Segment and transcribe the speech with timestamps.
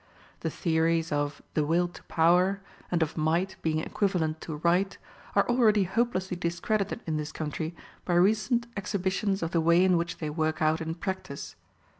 [0.39, 2.59] The theories of "the Will to Power"
[2.89, 4.97] and of Might being equivalent to Right
[5.35, 10.17] are already hopelessly discredited in this country by recent exhibitions of the way in which
[10.17, 11.55] they work out in practice.